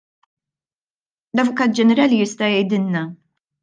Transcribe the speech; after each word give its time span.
L-Avukat 1.37 1.79
Ġenerali 1.83 2.21
jista' 2.25 2.53
jgħidilna. 2.53 3.09